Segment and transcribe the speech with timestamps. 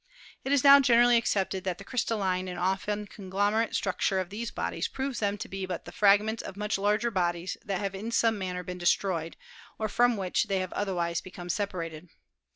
[0.43, 4.87] It is now generally accepted that the crystalline and often conglomerate structure of these bodies
[4.87, 8.35] proves them to be but the fragments of much larger bodies that have in some
[8.39, 9.37] manner been destroyed
[9.77, 12.09] or from which they have otherwise become separated.